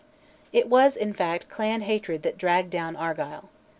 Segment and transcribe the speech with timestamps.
[0.51, 3.49] It was, in fact, clan hatred that dragged down Argyll.